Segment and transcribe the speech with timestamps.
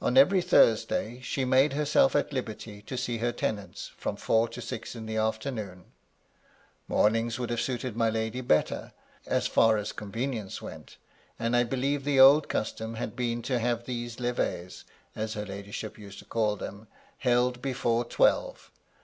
[0.00, 4.60] On every Thursday she made herself at liberty to see her tenants, from four to
[4.62, 5.92] six in the afternoon.
[6.88, 8.94] Mornings would have suited my lady better,
[9.26, 10.96] as far as convenience went,
[11.38, 14.84] and I believe the old custom had been to have these levees
[15.14, 16.88] (as her lady ship used to call them)
[17.18, 18.70] held before twelve.